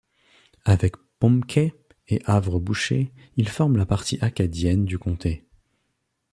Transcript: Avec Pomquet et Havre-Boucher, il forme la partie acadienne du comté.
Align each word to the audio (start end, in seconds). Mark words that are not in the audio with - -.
Avec 0.65 0.95
Pomquet 1.19 1.75
et 2.07 2.23
Havre-Boucher, 2.25 3.13
il 3.37 3.47
forme 3.47 3.77
la 3.77 3.85
partie 3.85 4.17
acadienne 4.21 4.83
du 4.83 4.97
comté. 4.97 5.45